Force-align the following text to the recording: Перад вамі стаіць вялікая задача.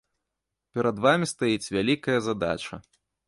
Перад 0.77 1.01
вамі 1.05 1.29
стаіць 1.33 1.71
вялікая 1.77 2.17
задача. 2.31 2.83